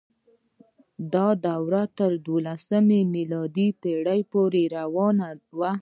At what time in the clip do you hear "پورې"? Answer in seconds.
4.31-4.63